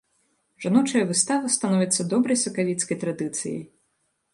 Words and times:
Жаночая 0.65 1.03
выстава 1.11 1.53
становіцца 1.57 2.09
добрай 2.17 2.43
сакавіцкай 2.49 3.03
традыцыяй. 3.05 3.61